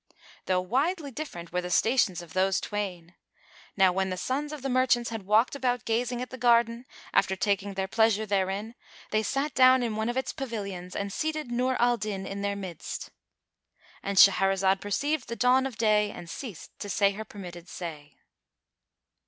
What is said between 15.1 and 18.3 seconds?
the dawn of day and ceased to say her permitted say.